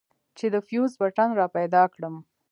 [0.37, 2.15] چې د فيوز بټن راپيدا کړم.